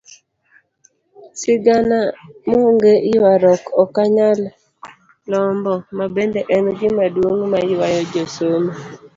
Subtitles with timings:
[1.39, 1.99] Sigana
[2.49, 4.39] monge yuaruok okanyal
[5.31, 8.71] lombo mabende en gima duong' mayuayo josomo.